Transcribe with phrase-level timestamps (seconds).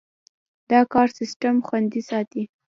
[0.71, 2.43] دا کار سیستم خوندي ساتي.